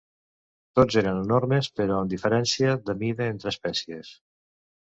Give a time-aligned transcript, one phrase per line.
[0.79, 4.11] Tots eren enormes però amb diferència de mida entre espècies.